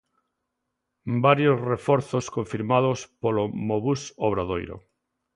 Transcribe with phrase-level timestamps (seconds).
[1.25, 4.77] Varios reforzos confirmados polo Mobus Obradoiro.